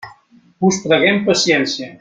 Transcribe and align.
Us 0.69 0.81
preguem 0.87 1.23
paciència. 1.31 1.89